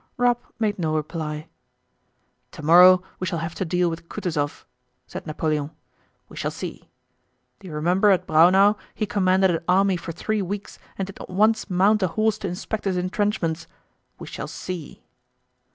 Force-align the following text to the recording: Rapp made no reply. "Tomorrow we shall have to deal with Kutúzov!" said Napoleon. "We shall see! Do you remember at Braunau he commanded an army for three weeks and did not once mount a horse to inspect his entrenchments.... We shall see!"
Rapp 0.17 0.51
made 0.57 0.79
no 0.79 0.95
reply. 0.95 1.47
"Tomorrow 2.51 3.03
we 3.19 3.27
shall 3.27 3.37
have 3.37 3.53
to 3.53 3.63
deal 3.65 3.87
with 3.87 4.09
Kutúzov!" 4.09 4.65
said 5.05 5.27
Napoleon. 5.27 5.69
"We 6.27 6.35
shall 6.37 6.49
see! 6.49 6.89
Do 7.59 7.67
you 7.67 7.73
remember 7.75 8.09
at 8.09 8.25
Braunau 8.25 8.77
he 8.95 9.05
commanded 9.05 9.51
an 9.51 9.59
army 9.67 9.97
for 9.97 10.11
three 10.11 10.41
weeks 10.41 10.79
and 10.97 11.05
did 11.05 11.19
not 11.19 11.29
once 11.29 11.69
mount 11.69 12.01
a 12.01 12.07
horse 12.07 12.39
to 12.39 12.47
inspect 12.47 12.85
his 12.85 12.97
entrenchments.... 12.97 13.67
We 14.17 14.25
shall 14.25 14.47
see!" 14.47 15.03